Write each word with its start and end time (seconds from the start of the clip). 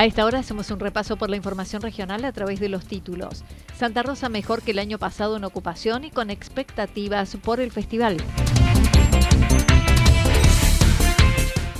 A 0.00 0.06
esta 0.06 0.24
hora 0.24 0.38
hacemos 0.38 0.70
un 0.70 0.80
repaso 0.80 1.18
por 1.18 1.28
la 1.28 1.36
información 1.36 1.82
regional 1.82 2.24
a 2.24 2.32
través 2.32 2.58
de 2.58 2.70
los 2.70 2.86
títulos. 2.86 3.44
Santa 3.76 4.02
Rosa 4.02 4.30
mejor 4.30 4.62
que 4.62 4.70
el 4.70 4.78
año 4.78 4.98
pasado 4.98 5.36
en 5.36 5.44
ocupación 5.44 6.04
y 6.04 6.10
con 6.10 6.30
expectativas 6.30 7.36
por 7.36 7.60
el 7.60 7.70
festival. 7.70 8.16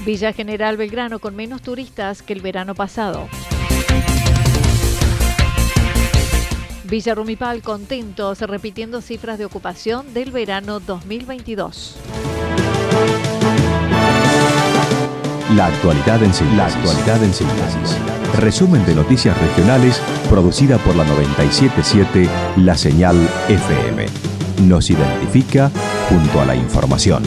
Villa 0.05 0.35
General 0.35 0.77
Belgrano 0.77 1.19
con 1.19 1.35
menos 1.35 1.63
turistas 1.63 2.21
que 2.21 2.35
el 2.35 2.43
verano 2.43 2.75
pasado. 2.75 3.27
Villa 6.85 7.15
Rumipal 7.15 7.63
contentos 7.63 8.43
repitiendo 8.43 9.01
cifras 9.01 9.39
de 9.39 9.47
ocupación 9.47 10.13
del 10.13 10.31
verano 10.31 10.79
2022. 10.79 11.97
La 15.57 15.67
actualidad 15.67 16.23
en 16.23 16.33
síntesis. 16.33 16.57
La 16.57 16.67
actualidad 16.67 17.25
en 17.25 17.35
síntesis. 17.35 17.97
Resumen 18.39 18.87
de 18.87 18.95
noticias 18.95 19.37
regionales 19.37 20.01
producida 20.29 20.79
por 20.79 20.95
la 20.95 21.05
977 21.05 22.29
La 22.59 22.77
Señal 22.77 23.17
FM. 23.49 24.07
Nos 24.69 24.91
identifica 24.91 25.73
junto 26.09 26.41
a 26.41 26.45
la 26.45 26.55
información. 26.55 27.25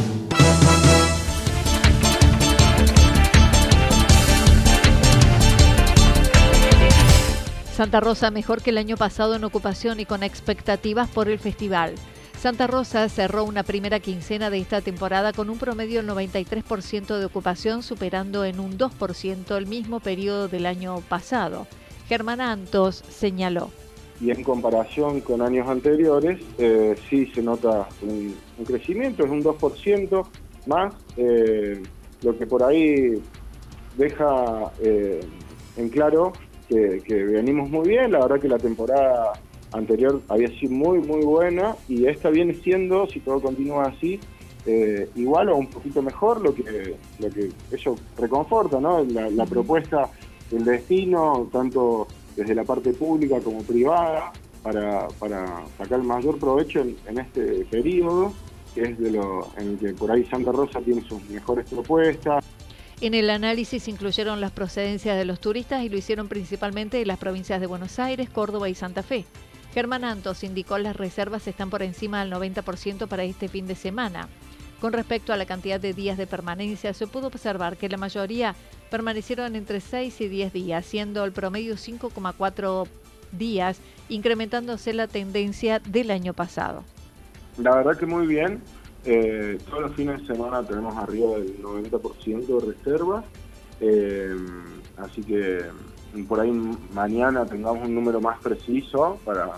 Santa 7.75 7.99
Rosa 7.99 8.31
mejor 8.31 8.61
que 8.61 8.69
el 8.69 8.77
año 8.77 8.95
pasado 8.95 9.35
en 9.35 9.43
ocupación 9.43 9.99
y 9.99 10.05
con 10.05 10.23
expectativas 10.23 11.09
por 11.09 11.27
el 11.27 11.39
festival. 11.39 11.95
Santa 12.43 12.67
Rosa 12.67 13.07
cerró 13.07 13.45
una 13.45 13.63
primera 13.63 14.01
quincena 14.01 14.49
de 14.49 14.57
esta 14.57 14.81
temporada 14.81 15.31
con 15.31 15.49
un 15.49 15.57
promedio 15.57 16.03
del 16.03 16.11
93% 16.11 17.17
de 17.17 17.23
ocupación, 17.23 17.83
superando 17.83 18.43
en 18.43 18.59
un 18.59 18.77
2% 18.77 19.55
el 19.55 19.65
mismo 19.65 20.01
periodo 20.01 20.49
del 20.49 20.65
año 20.65 20.99
pasado. 21.07 21.67
Germán 22.09 22.41
Antos 22.41 22.97
señaló. 22.97 23.69
Y 24.19 24.31
en 24.31 24.43
comparación 24.43 25.21
con 25.21 25.41
años 25.41 25.69
anteriores, 25.69 26.41
eh, 26.57 26.97
sí 27.09 27.27
se 27.27 27.41
nota 27.41 27.87
un, 28.01 28.35
crecimiento, 28.65 29.23
es 29.23 29.31
un 29.31 29.41
2% 29.41 30.27
más, 30.65 30.93
eh, 31.15 31.81
lo 32.23 32.37
que 32.37 32.45
por 32.45 32.61
ahí 32.61 33.23
deja 33.95 34.69
eh, 34.81 35.21
en 35.77 35.87
claro 35.87 36.33
que, 36.67 37.01
que 37.05 37.23
venimos 37.23 37.69
muy 37.69 37.87
bien, 37.87 38.11
la 38.11 38.19
verdad 38.19 38.41
que 38.41 38.49
la 38.49 38.59
temporada 38.59 39.31
anterior 39.73 40.21
había 40.29 40.47
sido 40.59 40.71
muy, 40.71 40.99
muy 40.99 41.23
buena 41.23 41.75
y 41.87 42.05
esta 42.05 42.29
viene 42.29 42.53
siendo, 42.55 43.07
si 43.07 43.19
todo 43.19 43.41
continúa 43.41 43.85
así, 43.85 44.19
eh, 44.65 45.09
igual 45.15 45.49
o 45.49 45.57
un 45.57 45.67
poquito 45.67 46.01
mejor, 46.01 46.41
lo 46.41 46.55
que, 46.55 46.95
lo 47.19 47.29
que 47.29 47.49
eso 47.71 47.95
reconforta, 48.17 48.79
¿no? 48.79 49.03
La, 49.03 49.45
propuesta 49.45 50.09
del 50.49 50.63
destino, 50.63 51.49
tanto 51.51 52.07
desde 52.35 52.55
la 52.55 52.63
parte 52.63 52.93
pública 52.93 53.39
como 53.41 53.61
privada, 53.63 54.31
para, 54.61 55.09
para 55.19 55.65
sacar 55.77 55.99
el 55.99 56.05
mayor 56.05 56.39
provecho 56.39 56.79
en, 56.79 57.19
este 57.19 57.65
periodo, 57.65 58.31
que 58.73 58.83
es 58.83 58.97
de 58.97 59.11
lo 59.11 59.49
en 59.57 59.71
el 59.71 59.77
que 59.77 59.93
por 59.93 60.09
ahí 60.09 60.23
Santa 60.25 60.53
Rosa 60.53 60.79
tiene 60.79 61.01
sus 61.01 61.21
mejores 61.29 61.69
propuestas. 61.69 62.45
En 63.01 63.13
el 63.13 63.29
análisis 63.29 63.89
incluyeron 63.89 64.39
las 64.39 64.51
procedencias 64.51 65.17
de 65.17 65.25
los 65.25 65.41
turistas 65.41 65.83
y 65.83 65.89
lo 65.89 65.97
hicieron 65.97 66.29
principalmente 66.29 66.95
de 66.97 67.05
las 67.05 67.17
provincias 67.17 67.59
de 67.59 67.67
Buenos 67.67 67.99
Aires, 67.99 68.29
Córdoba 68.29 68.69
y 68.69 68.75
Santa 68.75 69.03
Fe. 69.03 69.25
Germán 69.73 70.03
Antos 70.03 70.43
indicó 70.43 70.77
las 70.77 70.95
reservas 70.95 71.47
están 71.47 71.71
por 71.71 71.81
encima 71.81 72.23
del 72.23 72.31
90% 72.31 73.07
para 73.07 73.23
este 73.23 73.47
fin 73.47 73.65
de 73.65 73.73
semana. 73.73 74.29
Con 74.79 74.93
respecto 74.93 75.33
a 75.33 75.37
la 75.37 75.47
cantidad 75.47 75.79
de 75.79 75.93
días 75.93 76.17
de 76.17 76.27
permanencia, 76.27 76.93
se 76.93 77.07
pudo 77.07 77.27
observar 77.27 77.77
que 77.77 77.89
la 77.89 77.97
mayoría 77.97 78.53
permanecieron 78.91 79.55
entre 79.55 79.79
6 79.79 80.21
y 80.21 80.27
10 80.27 80.53
días, 80.53 80.85
siendo 80.85 81.23
el 81.23 81.31
promedio 81.31 81.75
5,4 81.75 82.87
días, 83.31 83.79
incrementándose 84.09 84.93
la 84.93 85.07
tendencia 85.07 85.79
del 85.79 86.11
año 86.11 86.33
pasado. 86.33 86.83
La 87.57 87.75
verdad 87.75 87.97
que 87.97 88.05
muy 88.05 88.27
bien. 88.27 88.61
Eh, 89.05 89.57
todos 89.65 89.81
los 89.81 89.95
fines 89.95 90.21
de 90.21 90.27
semana 90.27 90.63
tenemos 90.63 90.95
arriba 90.97 91.37
del 91.37 91.61
90% 91.63 92.45
de 92.45 92.73
reservas. 92.73 93.25
Eh, 93.81 94.35
así 94.97 95.23
que 95.23 95.61
por 96.27 96.39
ahí 96.39 96.51
mañana 96.93 97.45
tengamos 97.45 97.87
un 97.87 97.95
número 97.95 98.21
más 98.21 98.39
preciso 98.39 99.19
para, 99.25 99.49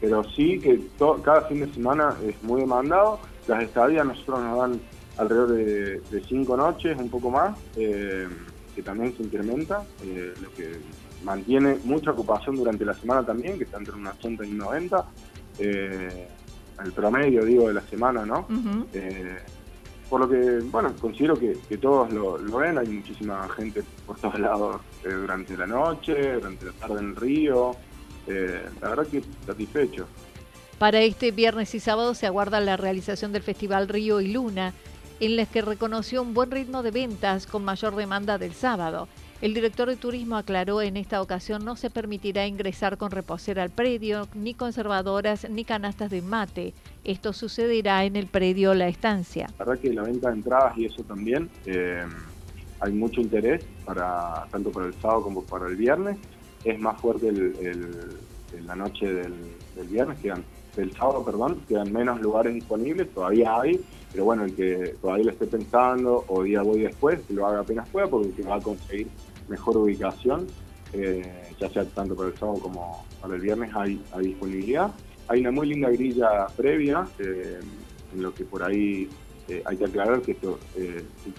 pero 0.00 0.24
sí 0.24 0.58
que 0.58 0.80
cada 1.22 1.42
fin 1.42 1.60
de 1.60 1.72
semana 1.72 2.14
es 2.26 2.42
muy 2.42 2.60
demandado. 2.60 3.20
Las 3.46 3.62
estadías 3.62 4.04
nosotros 4.04 4.40
nos 4.40 4.58
dan 4.58 4.80
alrededor 5.16 5.52
de, 5.52 6.22
cinco 6.28 6.56
noches 6.56 6.98
un 6.98 7.08
poco 7.08 7.30
más 7.30 7.56
eh, 7.76 8.28
que 8.74 8.82
también 8.82 9.16
se 9.16 9.22
incrementa 9.22 9.84
eh, 10.02 10.34
lo 10.42 10.52
que 10.52 10.78
mantiene 11.22 11.78
mucha 11.84 12.10
ocupación 12.10 12.56
durante 12.56 12.84
la 12.84 12.94
semana 12.94 13.24
también 13.24 13.56
que 13.56 13.64
está 13.64 13.78
entre 13.78 13.94
unas 13.94 14.16
80 14.16 14.44
y 14.44 14.50
90 14.50 15.04
eh, 15.60 16.28
el 16.84 16.92
promedio 16.92 17.44
digo 17.44 17.68
de 17.68 17.74
la 17.74 17.82
semana 17.82 18.26
no 18.26 18.46
por 20.08 20.20
lo 20.20 20.28
que, 20.28 20.60
bueno, 20.70 20.94
considero 21.00 21.36
que, 21.38 21.56
todos 21.78 22.12
lo, 22.12 22.38
ven, 22.58 22.78
hay 22.78 22.86
muchísima 22.86 23.48
gente 23.50 23.82
por 24.06 24.16
todos 24.16 24.38
lados 24.38 24.80
eh, 25.04 25.08
durante 25.08 25.56
la 25.56 25.66
noche, 25.66 26.34
durante 26.34 26.66
la 26.66 26.72
tarde 26.72 27.00
en 27.00 27.08
el 27.10 27.16
río, 27.16 27.76
eh, 28.26 28.66
la 28.80 28.90
verdad 28.90 29.06
que 29.06 29.22
satisfecho. 29.46 30.06
Para 30.78 31.00
este 31.00 31.30
viernes 31.30 31.74
y 31.74 31.80
sábado 31.80 32.14
se 32.14 32.26
aguarda 32.26 32.60
la 32.60 32.76
realización 32.76 33.32
del 33.32 33.42
Festival 33.42 33.88
Río 33.88 34.20
y 34.20 34.32
Luna, 34.32 34.74
en 35.20 35.36
las 35.36 35.48
que 35.48 35.62
reconoció 35.62 36.22
un 36.22 36.34
buen 36.34 36.50
ritmo 36.50 36.82
de 36.82 36.90
ventas 36.90 37.46
con 37.46 37.64
mayor 37.64 37.94
demanda 37.94 38.38
del 38.38 38.54
sábado. 38.54 39.08
El 39.44 39.52
director 39.52 39.90
de 39.90 39.96
turismo 39.96 40.38
aclaró 40.38 40.80
en 40.80 40.96
esta 40.96 41.20
ocasión 41.20 41.66
no 41.66 41.76
se 41.76 41.90
permitirá 41.90 42.46
ingresar 42.46 42.96
con 42.96 43.10
reposera 43.10 43.62
al 43.62 43.68
predio, 43.68 44.26
ni 44.32 44.54
conservadoras, 44.54 45.46
ni 45.50 45.66
canastas 45.66 46.10
de 46.10 46.22
mate. 46.22 46.72
Esto 47.04 47.34
sucederá 47.34 48.06
en 48.06 48.16
el 48.16 48.26
predio 48.26 48.72
La 48.72 48.88
Estancia. 48.88 49.48
La 49.58 49.66
verdad 49.66 49.82
que 49.82 49.92
la 49.92 50.04
venta 50.04 50.30
de 50.30 50.36
entradas 50.36 50.78
y 50.78 50.86
eso 50.86 51.02
también, 51.02 51.50
eh, 51.66 52.06
hay 52.80 52.92
mucho 52.94 53.20
interés 53.20 53.62
para 53.84 54.46
tanto 54.50 54.72
para 54.72 54.86
el 54.86 54.94
sábado 54.94 55.24
como 55.24 55.42
para 55.42 55.66
el 55.66 55.76
viernes. 55.76 56.16
Es 56.64 56.80
más 56.80 56.98
fuerte 56.98 57.28
el, 57.28 58.16
la 58.64 58.74
noche 58.74 59.12
del, 59.12 59.34
viernes, 59.90 60.18
quedan, 60.20 60.42
del 60.74 60.90
sábado, 60.92 61.22
perdón, 61.22 61.60
quedan 61.68 61.92
menos 61.92 62.18
lugares 62.22 62.54
disponibles, 62.54 63.12
todavía 63.12 63.60
hay, 63.60 63.78
pero 64.10 64.24
bueno, 64.24 64.44
el 64.44 64.54
que 64.54 64.94
todavía 65.02 65.26
lo 65.26 65.32
esté 65.32 65.46
pensando 65.46 66.24
o 66.28 66.42
día 66.44 66.62
voy 66.62 66.80
después, 66.80 67.20
que 67.28 67.34
lo 67.34 67.46
haga 67.46 67.60
apenas 67.60 67.86
pueda 67.90 68.06
porque 68.06 68.42
va 68.42 68.54
a 68.54 68.60
conseguir 68.60 69.08
mejor 69.48 69.76
ubicación. 69.76 70.46
ya 70.92 71.68
sea 71.70 71.84
tanto 71.86 72.14
para 72.14 72.28
el 72.28 72.38
sábado 72.38 72.58
como 72.60 73.04
para 73.20 73.34
el 73.34 73.40
viernes 73.40 73.70
hay, 73.74 74.02
hay 74.12 74.26
disponibilidad. 74.26 74.90
Hay 75.28 75.40
una 75.40 75.50
muy 75.50 75.68
linda 75.68 75.90
grilla 75.90 76.46
previa, 76.56 77.06
en 77.18 78.22
lo 78.22 78.32
que 78.34 78.44
por 78.44 78.62
ahí 78.62 79.08
hay 79.64 79.76
que 79.76 79.84
aclarar 79.84 80.22
que 80.22 80.32
esto, 80.32 80.58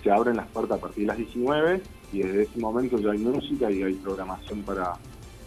se 0.03 0.11
abren 0.11 0.37
las 0.37 0.47
puertas 0.47 0.77
a 0.77 0.81
partir 0.81 1.03
de 1.03 1.07
las 1.07 1.17
19 1.17 1.81
y 2.11 2.19
desde 2.21 2.43
ese 2.43 2.59
momento 2.59 2.97
ya 2.97 3.11
hay 3.11 3.17
música 3.19 3.71
y 3.71 3.83
hay 3.83 3.93
programación 3.93 4.63
para, 4.63 4.93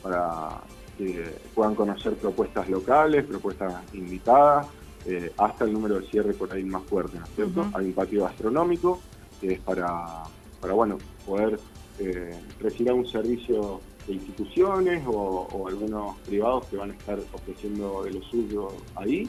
para 0.02 0.60
que 0.98 1.24
puedan 1.54 1.74
conocer 1.74 2.14
propuestas 2.14 2.68
locales, 2.68 3.24
propuestas 3.24 3.74
invitadas, 3.94 4.66
eh, 5.06 5.32
hasta 5.38 5.64
el 5.64 5.72
número 5.72 6.00
de 6.00 6.06
cierre 6.08 6.34
por 6.34 6.52
ahí 6.52 6.64
más 6.64 6.82
fuerte, 6.82 7.18
¿no 7.18 7.24
es 7.24 7.30
cierto? 7.34 7.66
Hay 7.72 7.86
un 7.86 7.92
patio 7.92 8.24
gastronómico 8.24 9.00
que 9.40 9.52
es 9.52 9.60
para, 9.60 10.24
para 10.60 10.74
bueno, 10.74 10.98
poder 11.24 11.58
eh, 11.98 12.30
recibir 12.60 12.92
un 12.92 13.06
servicio 13.06 13.80
de 14.06 14.14
instituciones 14.14 15.02
o, 15.06 15.66
algunos 15.68 16.16
privados 16.20 16.66
que 16.66 16.76
van 16.76 16.90
a 16.90 16.94
estar 16.94 17.18
ofreciendo 17.32 18.04
de 18.04 18.12
lo 18.12 18.22
suyo 18.22 18.68
ahí. 18.96 19.28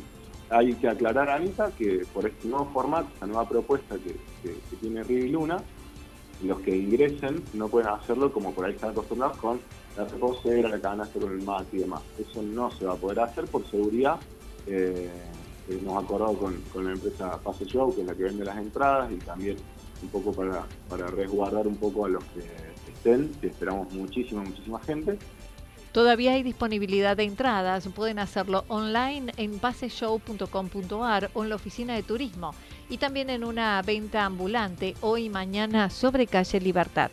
Hay 0.50 0.74
que 0.74 0.88
aclarar, 0.88 1.30
Anita, 1.30 1.72
que 1.78 2.06
por 2.14 2.26
este 2.26 2.48
nuevo 2.48 2.66
formato, 2.74 3.10
esta 3.14 3.28
nueva 3.28 3.48
propuesta 3.48 3.96
que, 3.98 4.16
tiene 4.82 5.04
Luna, 5.28 5.58
los 6.44 6.60
que 6.62 6.76
ingresen 6.76 7.44
no 7.54 7.68
pueden 7.68 7.90
hacerlo 7.90 8.32
como 8.32 8.54
por 8.54 8.66
ahí 8.66 8.74
están 8.74 8.92
acostumbrados 8.92 9.38
con 9.38 9.60
la 9.98 10.06
reposera, 10.06 10.70
la 10.70 10.80
canasta 10.80 11.20
con 11.20 11.34
el 11.34 11.44
mate 11.44 11.78
y 11.78 11.80
demás. 11.80 12.02
Eso 12.18 12.42
no 12.42 12.72
se 12.72 12.86
va 12.86 12.94
a 12.94 12.96
poder 12.96 13.20
hacer 13.20 13.46
por 13.46 13.66
seguridad. 13.70 14.20
Eh, 14.66 15.10
hemos 15.70 16.04
acordado 16.04 16.34
con, 16.36 16.86
la 16.86 16.92
empresa 16.92 17.40
Pase 17.42 17.66
Show, 17.66 17.94
que 17.94 18.02
es 18.02 18.08
la 18.08 18.16
que 18.16 18.24
vende 18.24 18.46
las 18.46 18.58
entradas, 18.58 19.12
y 19.12 19.18
también 19.18 19.58
un 20.02 20.10
poco 20.10 20.32
para, 20.34 20.66
para 20.90 21.08
resguardar 21.08 21.68
un 21.68 21.76
poco 21.76 22.06
a 22.06 22.10
los 22.10 22.24
que 22.26 22.44
estén, 22.92 23.32
que 23.42 23.48
esperamos 23.48 23.92
muchísima, 23.94 24.44
muchísima 24.44 24.80
gente. 24.80 25.18
Todavía 25.92 26.34
hay 26.34 26.44
disponibilidad 26.44 27.18
de 27.18 27.24
entradas, 27.24 27.88
pueden 27.96 28.20
hacerlo 28.20 28.64
online 28.68 29.32
en 29.38 29.58
paseshow.com.ar 29.58 31.32
o 31.34 31.44
en 31.44 31.50
la 31.50 31.56
oficina 31.56 31.96
de 31.96 32.04
turismo 32.04 32.54
y 32.90 33.00
también 33.00 33.32
en 33.32 33.44
una 33.44 33.82
venta 33.82 34.24
ambulante 34.26 34.94
hoy 35.02 35.26
y 35.26 35.30
mañana 35.30 35.90
sobre 35.90 36.28
calle 36.28 36.60
Libertad. 36.60 37.10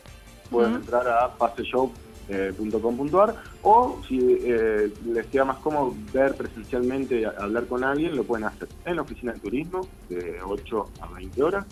Pueden 0.50 0.74
entrar 0.74 1.08
a 1.08 1.32
paseshow.com.ar 1.36 3.34
o 3.62 3.98
si 4.06 4.18
eh, 4.20 4.92
les 5.06 5.26
queda 5.28 5.46
más 5.46 5.56
cómodo 5.58 5.94
ver 6.12 6.34
presencialmente, 6.34 7.24
hablar 7.24 7.66
con 7.66 7.82
alguien, 7.82 8.14
lo 8.14 8.24
pueden 8.24 8.44
hacer 8.44 8.68
en 8.84 8.96
la 8.96 9.02
oficina 9.02 9.32
de 9.32 9.40
turismo 9.40 9.88
de 10.10 10.36
8 10.42 10.84
a 11.00 11.06
20 11.14 11.42
horas. 11.42 11.64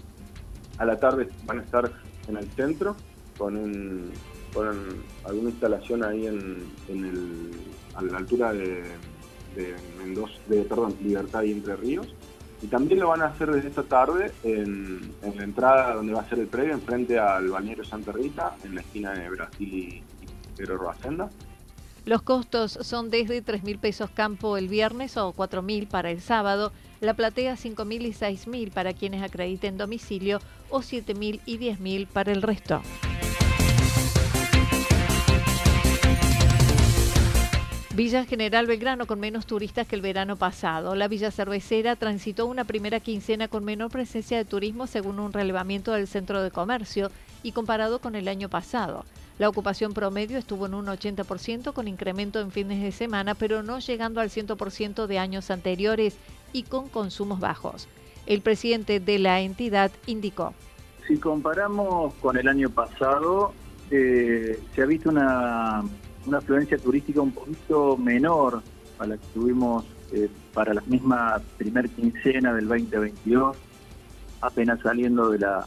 A 0.79 0.85
la 0.85 0.99
tarde 0.99 1.29
van 1.45 1.61
a 1.61 1.63
estar 1.63 1.91
en 2.29 2.37
el 2.37 2.49
centro 2.51 2.97
con 3.37 3.57
un 3.57 4.13
alguna 5.25 5.51
instalación 5.51 6.05
ahí 6.05 6.27
en, 6.27 6.65
el, 6.89 7.51
a 7.95 8.03
la 8.03 8.19
altura 8.19 8.53
de 8.53 8.85
perdón, 10.69 10.97
Libertad 11.03 11.43
y 11.43 11.53
Entre 11.53 11.77
Ríos. 11.77 12.15
Y 12.63 12.67
también 12.69 13.01
lo 13.01 13.09
van 13.09 13.21
a 13.21 13.27
hacer 13.27 13.51
desde 13.51 13.69
esta 13.69 13.83
tarde 13.83 14.33
en, 14.43 15.13
la 15.37 15.45
entrada 15.45 15.95
donde 15.95 16.15
va 16.15 16.23
a 16.23 16.29
ser 16.29 16.39
el 16.39 16.47
previo, 16.47 16.73
enfrente 16.73 17.19
al 17.19 17.49
balneario 17.49 17.85
Santa 17.85 18.13
Rita, 18.13 18.57
en 18.65 18.75
la 18.75 18.81
esquina 18.81 19.13
de 19.13 19.29
Brasil 19.29 19.75
y, 19.75 20.03
Pedro 20.57 20.79
Roacenda. 20.79 21.29
Los 22.07 22.23
costos 22.23 22.79
son 22.81 23.11
desde 23.11 23.43
3 23.43 23.65
mil 23.65 23.79
pesos 23.79 24.09
campo 24.09 24.57
el 24.57 24.69
viernes 24.69 25.17
o 25.17 25.33
4 25.33 25.63
mil 25.63 25.89
para 25.89 26.11
el 26.11 26.21
sábado, 26.21 26.73
la 27.05 27.15
platea 27.15 27.57
5 27.57 27.85
mil 27.85 28.07
y 28.07 28.13
6 28.13 28.49
mil 28.49 28.71
para 28.71 28.93
quienes 28.93 29.23
acrediten 29.23 29.77
domicilio 29.77 30.41
o 30.71 30.83
7 30.83 31.15
mil 31.15 31.41
y 31.47 31.59
10 31.59 31.81
mil 31.81 32.07
para 32.07 32.33
el 32.33 32.43
resto. 32.43 32.83
Villa 37.95 38.25
General 38.25 38.67
Belgrano 38.67 39.07
con 39.07 39.21
menos 39.21 39.47
turistas 39.47 39.87
que 39.87 39.95
el 39.95 40.03
verano 40.03 40.35
pasado. 40.35 40.97
La 40.97 41.07
Villa 41.07 41.31
Cervecera 41.31 41.95
transitó 41.95 42.47
una 42.47 42.65
primera 42.65 42.99
quincena 42.99 43.47
con 43.47 43.65
menor 43.65 43.93
presencia 43.93 44.37
de 44.37 44.45
turismo 44.45 44.89
según 44.89 45.21
un 45.21 45.33
relevamiento 45.33 45.93
del 45.93 46.09
Centro 46.09 46.43
de 46.43 46.51
Comercio 46.51 47.13
y 47.45 47.53
comparado 47.53 48.01
con 48.01 48.17
el 48.17 48.27
año 48.27 48.49
pasado. 48.49 49.05
La 49.39 49.49
ocupación 49.49 49.95
promedio 49.95 50.39
estuvo 50.39 50.67
en 50.67 50.75
un 50.75 50.87
80% 50.87 51.73
con 51.73 51.89
incremento 51.89 52.41
en 52.41 52.51
fines 52.51 52.81
de 52.83 52.93
semana, 52.93 53.35
pero 53.35 53.63
no 53.63 53.79
llegando 53.81 54.21
al 54.21 54.31
100% 54.31 55.07
de 55.07 55.19
años 55.19 55.51
anteriores 55.51 56.17
y 56.53 56.63
con 56.63 56.89
consumos 56.89 57.41
bajos. 57.41 57.89
El 58.27 58.41
presidente 58.41 59.01
de 59.01 59.19
la 59.19 59.41
entidad 59.41 59.91
indicó. 60.07 60.55
Si 61.07 61.19
comparamos 61.19 62.15
con 62.15 62.37
el 62.39 62.49
año 62.49 62.71
pasado, 62.71 63.53
eh, 63.91 64.59
se 64.75 64.83
ha 64.83 64.87
visto 64.87 65.11
una 65.11 65.83
una 66.27 66.39
afluencia 66.39 66.79
turística 66.79 67.21
un 67.21 67.33
poquito 67.33 67.97
menor 67.97 68.63
a 68.99 69.07
la 69.07 69.17
que 69.17 69.27
tuvimos 69.35 69.85
eh, 70.13 70.29
para 70.53 70.75
la 70.75 70.83
misma 70.87 71.41
primer 71.57 71.89
quincena 71.91 72.55
del 72.55 72.69
2022, 72.69 73.57
apenas 74.41 74.81
saliendo 74.81 75.31
de 75.31 75.41
la 75.41 75.67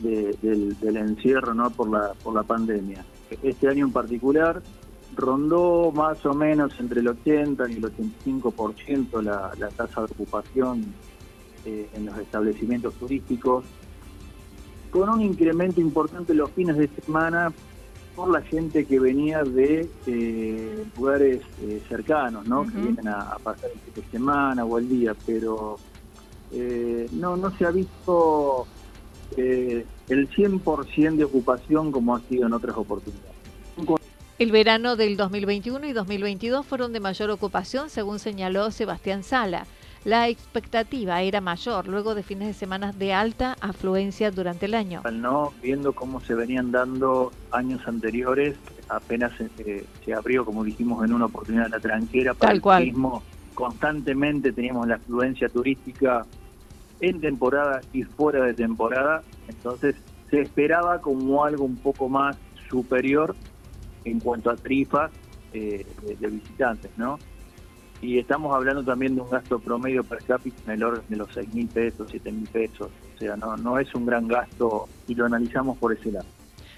del, 0.00 0.96
encierro 0.96 1.54
¿no? 1.54 1.70
por, 1.70 1.90
la, 1.90 2.12
por 2.22 2.34
la 2.34 2.42
pandemia. 2.42 3.04
Este 3.42 3.68
año 3.68 3.86
en 3.86 3.92
particular 3.92 4.62
rondó 5.14 5.90
más 5.92 6.24
o 6.26 6.34
menos 6.34 6.72
entre 6.78 7.00
el 7.00 7.08
80 7.08 7.70
y 7.70 7.74
el 7.74 7.82
85% 7.82 9.22
la, 9.22 9.50
la 9.58 9.68
tasa 9.68 10.02
de 10.02 10.12
ocupación 10.12 10.94
eh, 11.64 11.88
en 11.94 12.06
los 12.06 12.16
establecimientos 12.18 12.94
turísticos, 12.94 13.64
con 14.90 15.08
un 15.08 15.20
incremento 15.20 15.80
importante 15.80 16.32
los 16.32 16.50
fines 16.52 16.76
de 16.76 16.88
semana 17.04 17.52
por 18.14 18.30
la 18.30 18.40
gente 18.40 18.84
que 18.84 19.00
venía 19.00 19.42
de 19.42 19.90
eh, 20.06 20.84
lugares 20.96 21.40
eh, 21.62 21.82
cercanos, 21.88 22.46
¿no? 22.46 22.64
Que 22.66 22.78
vienen 22.78 23.08
a, 23.08 23.36
pasar 23.42 23.70
el 23.74 23.80
fin 23.80 23.94
de 23.94 24.10
semana 24.10 24.64
o 24.64 24.78
el 24.78 24.88
día, 24.88 25.14
pero 25.26 25.76
no, 27.12 27.36
no 27.36 27.50
se 27.50 27.66
ha 27.66 27.70
visto 27.72 28.66
el 29.36 29.86
100% 30.08 31.16
de 31.16 31.24
ocupación 31.24 31.92
como 31.92 32.14
ha 32.14 32.20
sido 32.20 32.46
en 32.46 32.52
otras 32.52 32.76
oportunidades. 32.76 33.36
El 34.38 34.52
verano 34.52 34.96
del 34.96 35.16
2021 35.16 35.86
y 35.86 35.92
2022 35.92 36.66
fueron 36.66 36.92
de 36.92 37.00
mayor 37.00 37.30
ocupación, 37.30 37.88
según 37.88 38.18
señaló 38.18 38.70
Sebastián 38.70 39.22
Sala. 39.22 39.66
La 40.04 40.28
expectativa 40.28 41.20
era 41.22 41.40
mayor 41.40 41.88
luego 41.88 42.14
de 42.14 42.22
fines 42.22 42.46
de 42.46 42.54
semana 42.54 42.92
de 42.92 43.12
alta 43.12 43.56
afluencia 43.60 44.30
durante 44.30 44.66
el 44.66 44.74
año. 44.74 45.02
No, 45.10 45.52
viendo 45.62 45.94
cómo 45.94 46.20
se 46.20 46.34
venían 46.34 46.70
dando 46.70 47.32
años 47.50 47.80
anteriores, 47.88 48.56
apenas 48.88 49.32
se, 49.36 49.84
se 50.04 50.14
abrió, 50.14 50.44
como 50.44 50.62
dijimos 50.62 51.04
en 51.04 51.12
una 51.12 51.24
oportunidad, 51.24 51.68
la 51.70 51.80
tranquera 51.80 52.34
para 52.34 52.52
el 52.52 52.62
turismo. 52.62 53.22
Constantemente 53.54 54.52
teníamos 54.52 54.86
la 54.86 54.96
afluencia 54.96 55.48
turística 55.48 56.26
en 57.00 57.20
temporada 57.20 57.80
y 57.92 58.02
fuera 58.04 58.44
de 58.44 58.54
temporada, 58.54 59.22
entonces 59.48 59.96
se 60.30 60.40
esperaba 60.40 61.00
como 61.00 61.44
algo 61.44 61.64
un 61.64 61.76
poco 61.76 62.08
más 62.08 62.36
superior 62.68 63.36
en 64.04 64.20
cuanto 64.20 64.50
a 64.50 64.56
tarifas 64.56 65.10
eh, 65.52 65.86
de 66.18 66.28
visitantes, 66.28 66.90
¿no? 66.96 67.18
y 68.00 68.18
estamos 68.18 68.54
hablando 68.54 68.84
también 68.84 69.14
de 69.14 69.22
un 69.22 69.30
gasto 69.30 69.58
promedio 69.58 70.04
per 70.04 70.22
cápita 70.22 70.56
en 70.66 70.72
el 70.72 70.84
orden 70.84 71.04
de 71.08 71.16
los 71.16 71.28
6 71.32 71.54
mil 71.54 71.66
pesos, 71.66 72.08
7 72.10 72.30
mil 72.32 72.48
pesos. 72.48 72.90
O 73.14 73.18
sea, 73.18 73.36
no, 73.36 73.56
no 73.56 73.78
es 73.78 73.94
un 73.94 74.06
gran 74.06 74.28
gasto 74.28 74.88
y 75.08 75.14
lo 75.14 75.26
analizamos 75.26 75.78
por 75.78 75.92
ese 75.92 76.12
lado. 76.12 76.26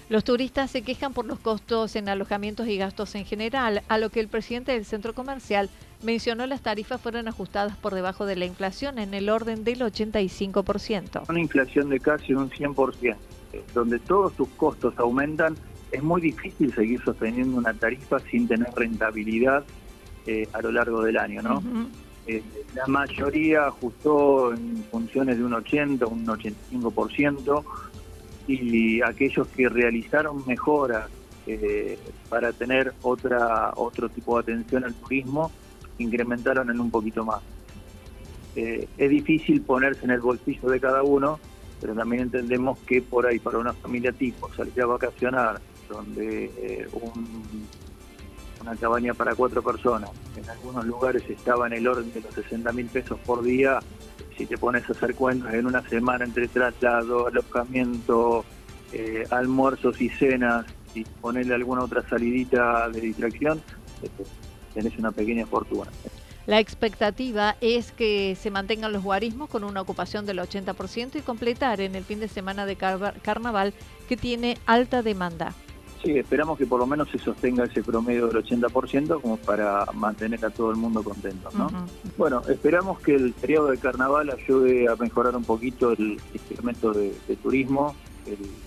Los 0.07 0.23
turistas 0.23 0.71
se 0.71 0.81
quejan 0.81 1.13
por 1.13 1.25
los 1.25 1.39
costos 1.39 1.95
en 1.95 2.09
alojamientos 2.09 2.67
y 2.67 2.77
gastos 2.77 3.13
en 3.15 3.25
general, 3.25 3.83
a 3.89 3.97
lo 3.99 4.09
que 4.09 4.19
el 4.19 4.27
presidente 4.27 4.71
del 4.71 4.85
centro 4.85 5.13
comercial 5.13 5.69
mencionó 6.03 6.45
las 6.45 6.61
tarifas 6.61 7.01
fueron 7.01 7.27
ajustadas 7.27 7.75
por 7.77 7.93
debajo 7.93 8.25
de 8.25 8.35
la 8.35 8.45
inflación 8.45 8.99
en 8.99 9.13
el 9.13 9.29
orden 9.29 9.63
del 9.63 9.81
85%. 9.81 11.29
Una 11.29 11.39
inflación 11.39 11.89
de 11.89 11.99
casi 11.99 12.33
un 12.33 12.49
100%, 12.49 13.15
donde 13.73 13.99
todos 13.99 14.33
tus 14.33 14.49
costos 14.49 14.93
aumentan, 14.97 15.55
es 15.91 16.03
muy 16.03 16.21
difícil 16.21 16.73
seguir 16.73 17.01
sosteniendo 17.03 17.57
una 17.57 17.73
tarifa 17.73 18.19
sin 18.19 18.47
tener 18.47 18.69
rentabilidad 18.75 19.63
eh, 20.27 20.47
a 20.53 20.61
lo 20.61 20.71
largo 20.71 21.01
del 21.01 21.17
año, 21.17 21.41
¿no? 21.41 21.63
Eh, 22.27 22.43
la 22.75 22.85
mayoría 22.85 23.65
ajustó 23.65 24.53
en 24.53 24.83
funciones 24.91 25.37
de 25.37 25.43
un 25.43 25.53
80, 25.53 26.05
un 26.05 26.25
85%, 26.27 27.63
y 28.47 29.01
aquellos 29.01 29.47
que 29.47 29.69
realizaron 29.69 30.43
mejoras 30.45 31.09
eh, 31.47 31.97
para 32.29 32.51
tener 32.51 32.93
otra 33.01 33.71
otro 33.75 34.09
tipo 34.09 34.35
de 34.35 34.41
atención 34.41 34.83
al 34.83 34.93
turismo 34.93 35.51
incrementaron 35.99 36.69
en 36.69 36.79
un 36.79 36.89
poquito 36.89 37.23
más. 37.23 37.41
es 38.55 39.09
difícil 39.09 39.61
ponerse 39.61 40.05
en 40.05 40.11
el 40.11 40.19
bolsillo 40.19 40.69
de 40.69 40.79
cada 40.79 41.03
uno, 41.03 41.39
pero 41.79 41.93
también 41.93 42.23
entendemos 42.23 42.79
que 42.79 43.01
por 43.01 43.25
ahí 43.25 43.39
para 43.39 43.57
una 43.57 43.73
familia 43.73 44.11
tipo 44.11 44.51
salir 44.53 44.81
a 44.81 44.85
vacacionar, 44.85 45.61
donde 45.89 46.87
un 46.91 47.67
una 48.61 48.75
cabaña 48.75 49.13
para 49.13 49.35
cuatro 49.35 49.61
personas. 49.61 50.09
En 50.35 50.49
algunos 50.49 50.85
lugares 50.85 51.23
estaba 51.29 51.67
en 51.67 51.73
el 51.73 51.87
orden 51.87 52.11
de 52.13 52.21
los 52.21 52.33
60 52.33 52.71
mil 52.73 52.87
pesos 52.87 53.19
por 53.25 53.43
día. 53.43 53.79
Si 54.37 54.45
te 54.45 54.57
pones 54.57 54.87
a 54.89 54.93
hacer 54.93 55.15
cuentas 55.15 55.53
en 55.53 55.65
una 55.65 55.87
semana 55.87 56.25
entre 56.25 56.47
traslado, 56.47 57.27
alojamiento, 57.27 58.45
eh, 58.91 59.25
almuerzos 59.31 59.99
y 60.01 60.09
cenas 60.09 60.65
y 60.93 61.03
ponerle 61.03 61.55
alguna 61.55 61.83
otra 61.83 62.07
salidita 62.07 62.89
de 62.89 63.01
distracción, 63.01 63.61
tenés 64.81 64.97
una 64.97 65.11
pequeña 65.11 65.45
fortuna. 65.45 65.91
La 66.45 66.59
expectativa 66.59 67.55
es 67.61 67.91
que 67.91 68.35
se 68.39 68.49
mantengan 68.49 68.91
los 68.91 69.03
guarismos 69.03 69.49
con 69.49 69.63
una 69.63 69.81
ocupación 69.81 70.25
del 70.25 70.39
80% 70.39 71.17
y 71.17 71.21
completar 71.21 71.79
en 71.81 71.95
el 71.95 72.03
fin 72.03 72.19
de 72.19 72.27
semana 72.27 72.65
de 72.65 72.75
carnaval 72.75 73.73
que 74.07 74.17
tiene 74.17 74.57
alta 74.65 75.03
demanda. 75.03 75.53
Sí, 76.03 76.17
esperamos 76.17 76.57
que 76.57 76.65
por 76.65 76.79
lo 76.79 76.87
menos 76.87 77.09
se 77.09 77.19
sostenga 77.19 77.65
ese 77.65 77.83
promedio 77.83 78.27
del 78.27 78.43
80% 78.43 79.21
como 79.21 79.35
para 79.35 79.85
mantener 79.93 80.43
a 80.45 80.49
todo 80.49 80.71
el 80.71 80.77
mundo 80.77 81.03
contento, 81.03 81.49
¿no? 81.53 81.69
Bueno, 82.17 82.41
esperamos 82.47 82.99
que 83.01 83.15
el 83.15 83.33
periodo 83.33 83.67
de 83.67 83.77
carnaval 83.77 84.29
ayude 84.29 84.87
a 84.87 84.95
mejorar 84.95 85.35
un 85.35 85.43
poquito 85.43 85.91
el 85.91 86.17
incremento 86.33 86.93
de, 86.93 87.11
turismo, 87.43 87.95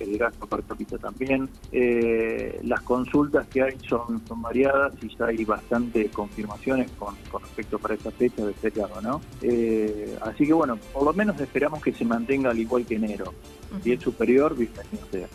el, 0.01 0.19
gasto 0.19 0.47
per 0.47 0.63
cápita 0.63 0.99
también. 0.99 1.49
Eh, 1.71 2.61
las 2.65 2.83
consultas 2.83 3.47
que 3.49 3.63
hay 3.63 3.79
son, 3.89 4.21
son 4.27 4.43
variadas 4.43 4.93
y 5.03 5.15
ya 5.17 5.27
hay 5.27 5.45
bastante 5.45 6.09
confirmaciones 6.09 6.91
con, 6.93 7.15
respecto 7.43 7.79
para 7.79 7.95
esa 7.95 8.11
fecha 8.11 8.45
de 8.45 8.53
feriado, 8.55 9.01
¿no? 9.01 9.21
Eh, 9.43 10.17
así 10.23 10.47
que 10.47 10.53
bueno, 10.53 10.79
por 10.93 11.05
lo 11.05 11.13
menos 11.13 11.41
esperamos 11.41 11.83
que 11.83 11.93
se 11.93 12.05
mantenga 12.05 12.51
al 12.51 12.59
igual 12.59 12.87
que 12.87 12.97
enero. 12.97 13.33
Si 13.83 13.93
es 13.93 14.01
superior, 14.01 14.55
bienvenido 14.57 15.07
sea. 15.11 15.29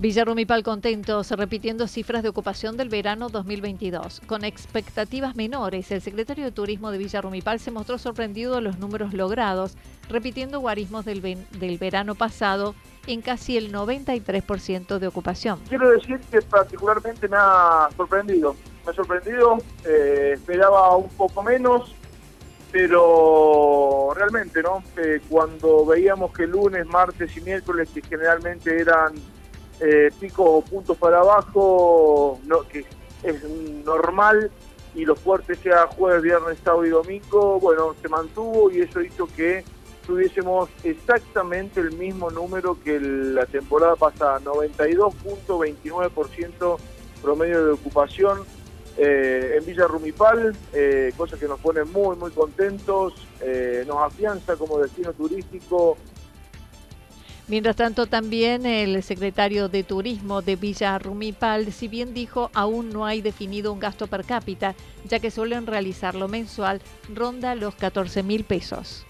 Villarrumipal 0.00 0.62
contentos, 0.62 1.30
repitiendo 1.32 1.86
cifras 1.86 2.22
de 2.22 2.30
ocupación 2.30 2.78
del 2.78 2.88
verano 2.88 3.28
2022. 3.28 4.22
Con 4.26 4.44
expectativas 4.44 5.36
menores, 5.36 5.90
el 5.90 6.00
secretario 6.00 6.46
de 6.46 6.52
Turismo 6.52 6.90
de 6.90 6.96
Villarrumipal 6.96 7.60
se 7.60 7.70
mostró 7.70 7.98
sorprendido 7.98 8.54
de 8.54 8.62
los 8.62 8.78
números 8.78 9.12
logrados, 9.12 9.76
repitiendo 10.08 10.58
guarismos 10.58 11.04
del, 11.04 11.20
del 11.20 11.76
verano 11.76 12.14
pasado 12.14 12.74
en 13.06 13.20
casi 13.20 13.58
el 13.58 13.74
93% 13.74 14.98
de 14.98 15.06
ocupación. 15.06 15.60
Quiero 15.68 15.90
decir 15.90 16.18
que 16.30 16.40
particularmente 16.40 17.28
me 17.28 17.36
ha 17.38 17.90
sorprendido. 17.94 18.56
Me 18.86 18.92
ha 18.92 18.94
sorprendido, 18.94 19.58
eh, 19.84 20.30
esperaba 20.32 20.96
un 20.96 21.10
poco 21.10 21.42
menos, 21.42 21.94
pero 22.72 24.14
realmente, 24.16 24.62
¿no? 24.62 24.82
Eh, 24.96 25.20
cuando 25.28 25.84
veíamos 25.84 26.32
que 26.32 26.46
lunes, 26.46 26.86
martes 26.86 27.36
y 27.36 27.42
miércoles, 27.42 27.90
que 27.92 28.00
generalmente 28.00 28.80
eran 28.80 29.12
eh, 29.80 30.10
pico 30.18 30.44
o 30.44 30.62
puntos 30.62 30.96
para 30.96 31.20
abajo, 31.20 32.40
no, 32.44 32.66
que 32.68 32.86
es 33.22 33.44
normal, 33.84 34.50
y 34.94 35.04
los 35.04 35.20
fuertes 35.20 35.58
sea 35.58 35.86
jueves, 35.86 36.22
viernes, 36.22 36.56
sábado 36.64 36.86
y 36.86 36.90
domingo, 36.90 37.60
bueno, 37.60 37.94
se 38.00 38.08
mantuvo 38.08 38.70
y 38.70 38.80
eso 38.80 39.00
hizo 39.00 39.26
que 39.26 39.64
tuviésemos 40.06 40.70
exactamente 40.82 41.80
el 41.80 41.92
mismo 41.92 42.30
número 42.30 42.78
que 42.82 42.98
la 42.98 43.44
temporada 43.46 43.94
pasada, 43.96 44.40
92.29% 44.40 46.78
promedio 47.22 47.66
de 47.66 47.72
ocupación 47.72 48.40
eh, 48.96 49.56
en 49.58 49.64
Villa 49.64 49.86
Rumipal, 49.86 50.56
eh, 50.72 51.12
cosa 51.16 51.38
que 51.38 51.46
nos 51.46 51.60
pone 51.60 51.84
muy, 51.84 52.16
muy 52.16 52.32
contentos, 52.32 53.14
eh, 53.40 53.84
nos 53.86 53.98
afianza 53.98 54.56
como 54.56 54.78
destino 54.78 55.12
turístico, 55.12 55.96
Mientras 57.50 57.74
tanto, 57.74 58.06
también 58.06 58.64
el 58.64 59.02
secretario 59.02 59.68
de 59.68 59.82
Turismo 59.82 60.40
de 60.40 60.54
Villa 60.54 60.96
Rumipal, 61.00 61.72
si 61.72 61.88
bien 61.88 62.14
dijo 62.14 62.48
aún 62.54 62.90
no 62.90 63.06
hay 63.06 63.22
definido 63.22 63.72
un 63.72 63.80
gasto 63.80 64.06
per 64.06 64.24
cápita, 64.24 64.76
ya 65.04 65.18
que 65.18 65.32
suelen 65.32 65.66
realizarlo 65.66 66.28
mensual, 66.28 66.80
ronda 67.12 67.56
los 67.56 67.74
14 67.74 68.22
mil 68.22 68.44
pesos. 68.44 69.04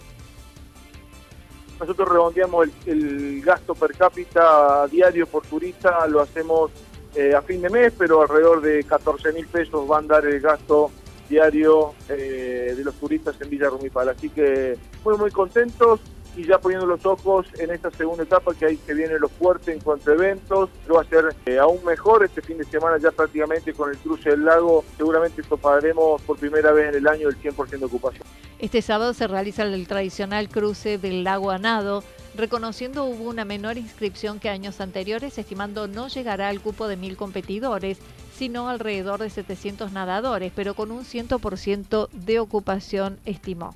Nosotros 1.78 2.08
redondeamos 2.08 2.68
el, 2.86 3.42
gasto 3.42 3.74
per 3.74 3.94
cápita 3.94 4.86
diario 4.86 5.26
por 5.26 5.44
turista, 5.44 6.06
lo 6.06 6.22
hacemos 6.22 6.70
eh, 7.16 7.34
a 7.34 7.42
fin 7.42 7.60
de 7.60 7.68
mes, 7.68 7.92
pero 7.98 8.22
alrededor 8.22 8.62
de 8.62 8.84
14 8.84 9.34
mil 9.34 9.48
pesos 9.48 9.86
van 9.86 10.06
a 10.06 10.14
dar 10.14 10.24
el 10.24 10.40
gasto 10.40 10.90
diario 11.28 11.92
eh, 12.08 12.72
de 12.74 12.84
los 12.84 12.94
turistas 12.94 13.38
en 13.38 13.50
Villa 13.50 13.68
Rumipal. 13.68 14.08
Así 14.08 14.30
que 14.30 14.78
muy, 15.04 15.18
muy 15.18 15.30
contentos 15.30 16.00
y 16.36 16.46
ya 16.46 16.58
poniendo 16.58 16.86
los 16.86 17.04
ojos 17.04 17.46
en 17.58 17.70
esta 17.70 17.90
segunda 17.90 18.22
etapa 18.22 18.54
que 18.54 18.66
hay 18.66 18.76
que 18.76 18.94
viene 18.94 19.18
los 19.18 19.30
fuertes 19.32 19.68
en 19.68 19.80
cuanto 19.80 20.10
a 20.10 20.14
eventos, 20.14 20.70
lo 20.86 20.94
va 20.94 21.02
a 21.02 21.04
ser 21.04 21.34
eh, 21.46 21.58
aún 21.58 21.84
mejor 21.84 22.24
este 22.24 22.42
fin 22.42 22.58
de 22.58 22.64
semana 22.64 22.98
ya 22.98 23.10
prácticamente 23.10 23.72
con 23.72 23.90
el 23.90 23.98
cruce 23.98 24.30
del 24.30 24.44
lago, 24.44 24.84
seguramente 24.96 25.42
toparemos 25.42 26.22
por 26.22 26.38
primera 26.38 26.72
vez 26.72 26.88
en 26.88 26.96
el 26.96 27.08
año 27.08 27.28
el 27.28 27.36
100% 27.40 27.78
de 27.78 27.84
ocupación. 27.84 28.26
Este 28.58 28.82
sábado 28.82 29.14
se 29.14 29.26
realiza 29.26 29.62
el 29.62 29.86
tradicional 29.86 30.48
cruce 30.48 30.98
del 30.98 31.24
lago 31.24 31.50
Anado, 31.50 32.04
reconociendo 32.34 33.04
hubo 33.04 33.28
una 33.28 33.44
menor 33.44 33.78
inscripción 33.78 34.38
que 34.38 34.48
años 34.48 34.80
anteriores, 34.80 35.38
estimando 35.38 35.88
no 35.88 36.08
llegará 36.08 36.48
al 36.48 36.60
cupo 36.60 36.86
de 36.86 36.96
mil 36.96 37.16
competidores, 37.16 37.98
sino 38.36 38.68
alrededor 38.68 39.20
de 39.20 39.30
700 39.30 39.92
nadadores, 39.92 40.52
pero 40.54 40.74
con 40.74 40.90
un 40.90 41.04
100% 41.04 42.08
de 42.10 42.38
ocupación 42.38 43.18
estimó. 43.26 43.74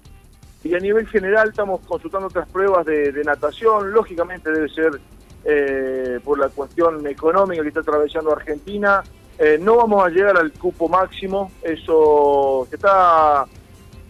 Y 0.64 0.74
a 0.74 0.78
nivel 0.78 1.06
general 1.06 1.50
estamos 1.50 1.80
consultando 1.86 2.28
otras 2.28 2.48
pruebas 2.48 2.86
de, 2.86 3.22
natación, 3.22 3.92
lógicamente 3.92 4.50
debe 4.50 4.68
ser 4.70 4.98
eh, 5.44 6.18
por 6.24 6.38
la 6.38 6.48
cuestión 6.48 7.06
económica 7.06 7.60
que 7.60 7.68
está 7.68 7.80
atravesando 7.80 8.32
Argentina. 8.32 9.02
Eh, 9.38 9.58
no 9.60 9.76
vamos 9.76 10.02
a 10.04 10.08
llegar 10.08 10.38
al 10.38 10.52
cupo 10.52 10.88
máximo, 10.88 11.52
eso 11.62 12.66
se 12.70 12.76
está 12.76 13.44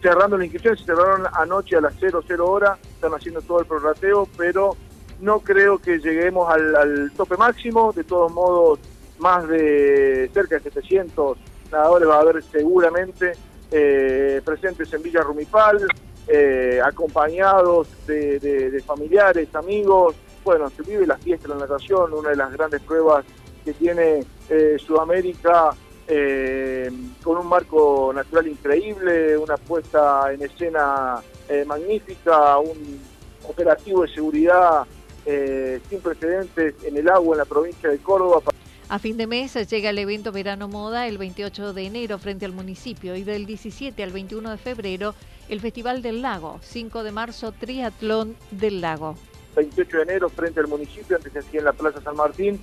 cerrando 0.01 0.37
la 0.37 0.45
inscripción, 0.45 0.77
se 0.77 0.85
cerraron 0.85 1.25
anoche 1.33 1.75
a 1.75 1.81
las 1.81 1.95
00 1.95 2.49
horas, 2.49 2.79
están 2.87 3.13
haciendo 3.13 3.41
todo 3.41 3.59
el 3.59 3.65
prorrateo, 3.65 4.29
pero 4.37 4.77
no 5.19 5.39
creo 5.39 5.77
que 5.77 5.97
lleguemos 5.99 6.49
al, 6.49 7.11
tope 7.17 7.35
máximo, 7.35 7.91
de 7.91 8.05
todos 8.05 8.31
modos 8.31 8.79
más 9.19 9.45
de 9.47 10.29
cerca 10.33 10.55
de 10.55 10.61
700 10.61 11.37
nadadores 11.71 12.07
va 12.07 12.15
a 12.17 12.21
haber 12.21 12.43
seguramente 12.43 13.33
eh, 13.71 14.41
presentes 14.45 14.93
en 14.93 15.01
Villa 15.01 15.21
Rumipal, 15.21 15.85
eh, 16.27 16.79
acompañados 16.83 17.87
de, 18.07 18.83
familiares, 18.85 19.53
amigos. 19.53 20.15
Bueno, 20.43 20.69
se 20.69 20.81
vive 20.83 21.05
la 21.05 21.17
fiesta 21.17 21.47
de 21.47 21.53
la 21.53 21.61
natación, 21.61 22.13
una 22.13 22.29
de 22.29 22.35
las 22.35 22.51
grandes 22.51 22.81
pruebas 22.81 23.25
que 23.63 23.73
tiene 23.73 24.23
eh, 24.49 24.77
Sudamérica, 24.79 25.71
eh, 26.07 26.91
con 27.23 27.37
un 27.37 27.47
marco 27.47 28.11
natural 28.13 28.47
increíble, 28.47 29.37
una 29.37 29.57
puesta 29.57 30.31
en 30.33 30.41
escena 30.43 31.21
magnífica, 31.67 32.57
un 32.57 32.99
operativo 33.47 34.01
de 34.01 34.07
seguridad 34.07 34.83
sin 35.23 36.01
precedentes 36.01 36.73
en 36.83 36.97
el 36.97 37.07
agua 37.07 37.35
en 37.35 37.37
la 37.39 37.45
provincia 37.45 37.89
de 37.89 37.99
Córdoba. 37.99 38.41
A 38.87 38.99
fin 38.99 39.17
de 39.17 39.25
mes 39.25 39.53
llega 39.69 39.89
el 39.89 39.97
evento 39.97 40.31
Verano 40.31 40.67
Moda 40.67 41.07
el 41.07 41.17
28 41.17 41.73
de 41.73 41.85
enero 41.85 42.19
frente 42.19 42.45
al 42.45 42.51
municipio 42.51 43.15
y 43.15 43.23
del 43.23 43.47
17 43.47 44.01
al 44.03 44.11
21 44.11 44.51
de 44.51 44.57
febrero 44.57 45.15
el 45.49 45.61
Festival 45.61 46.01
del 46.01 46.21
Lago, 46.21 46.59
5 46.61 47.03
de 47.03 47.11
marzo 47.11 47.51
Triatlón 47.51 48.35
del 48.51 48.81
Lago. 48.81 49.15
28 49.55 49.97
de 49.97 50.03
enero 50.03 50.29
frente 50.29 50.59
al 50.59 50.67
municipio, 50.67 51.15
antes 51.15 51.31
se 51.31 51.39
hacía 51.39 51.59
en 51.59 51.65
la 51.65 51.73
Plaza 51.73 52.01
San 52.01 52.15
Martín, 52.15 52.59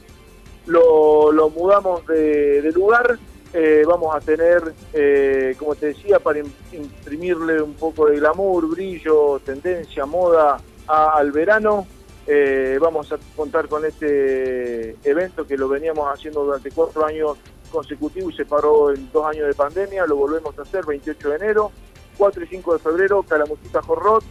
lo, 0.66 1.50
mudamos 1.50 2.06
de, 2.06 2.70
lugar, 2.74 3.18
eh, 3.52 3.82
vamos 3.86 4.14
a 4.14 4.20
tener, 4.20 4.74
eh, 4.92 5.54
como 5.58 5.74
te 5.74 5.86
decía, 5.86 6.18
para 6.18 6.40
imprimirle 6.72 7.60
un 7.60 7.74
poco 7.74 8.06
de 8.06 8.16
glamour, 8.16 8.68
brillo, 8.68 9.40
tendencia, 9.44 10.06
moda 10.06 10.60
al 10.86 11.32
verano, 11.32 11.86
eh, 12.26 12.78
vamos 12.80 13.10
a 13.12 13.18
contar 13.34 13.68
con 13.68 13.84
este 13.84 14.96
evento 15.02 15.46
que 15.46 15.56
lo 15.56 15.68
veníamos 15.68 16.06
haciendo 16.12 16.44
durante 16.44 16.70
cuatro 16.70 17.04
años 17.04 17.36
consecutivos 17.70 18.34
y 18.34 18.36
se 18.36 18.44
paró 18.44 18.92
en 18.92 19.10
dos 19.10 19.26
años 19.26 19.48
de 19.48 19.54
pandemia, 19.54 20.06
lo 20.06 20.16
volvemos 20.16 20.56
a 20.58 20.62
hacer 20.62 20.84
28 20.84 21.30
de 21.30 21.36
enero, 21.36 21.72
4 22.16 22.44
y 22.44 22.46
5 22.46 22.72
de 22.74 22.78
febrero, 22.78 23.22
Calamuchita 23.22 23.82
Jorrot. 23.82 24.24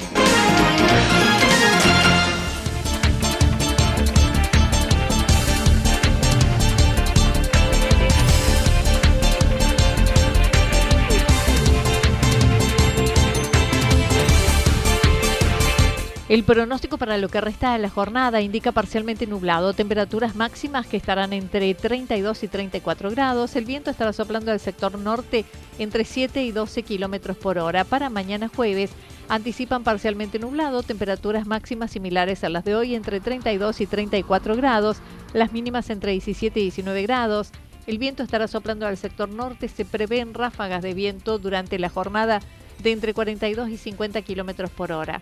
El 16.31 16.45
pronóstico 16.45 16.97
para 16.97 17.17
lo 17.17 17.27
que 17.27 17.41
resta 17.41 17.73
de 17.73 17.79
la 17.79 17.89
jornada 17.89 18.39
indica 18.39 18.71
parcialmente 18.71 19.27
nublado, 19.27 19.73
temperaturas 19.73 20.33
máximas 20.33 20.87
que 20.87 20.95
estarán 20.95 21.33
entre 21.33 21.73
32 21.73 22.43
y 22.43 22.47
34 22.47 23.11
grados. 23.11 23.53
El 23.57 23.65
viento 23.65 23.91
estará 23.91 24.13
soplando 24.13 24.51
del 24.51 24.61
sector 24.61 24.97
norte 24.97 25.43
entre 25.77 26.05
7 26.05 26.41
y 26.45 26.53
12 26.53 26.83
kilómetros 26.83 27.35
por 27.35 27.57
hora. 27.57 27.83
Para 27.83 28.09
mañana 28.09 28.47
jueves 28.47 28.91
anticipan 29.27 29.83
parcialmente 29.83 30.39
nublado, 30.39 30.83
temperaturas 30.83 31.45
máximas 31.45 31.91
similares 31.91 32.45
a 32.45 32.49
las 32.49 32.63
de 32.63 32.75
hoy 32.75 32.95
entre 32.95 33.19
32 33.19 33.81
y 33.81 33.85
34 33.85 34.55
grados, 34.55 34.99
las 35.33 35.51
mínimas 35.51 35.89
entre 35.89 36.13
17 36.13 36.61
y 36.61 36.63
19 36.63 37.01
grados. 37.01 37.51
El 37.87 37.97
viento 37.97 38.23
estará 38.23 38.47
soplando 38.47 38.87
al 38.87 38.95
sector 38.95 39.27
norte, 39.27 39.67
se 39.67 39.83
prevén 39.83 40.33
ráfagas 40.33 40.81
de 40.81 40.93
viento 40.93 41.39
durante 41.39 41.77
la 41.77 41.89
jornada 41.89 42.39
de 42.81 42.93
entre 42.93 43.13
42 43.13 43.67
y 43.67 43.75
50 43.75 44.21
kilómetros 44.21 44.69
por 44.69 44.93
hora. 44.93 45.21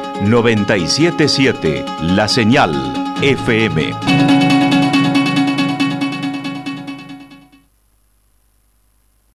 977 0.23 1.85
La 2.01 2.27
Señal 2.27 2.71
FM. 3.21 4.60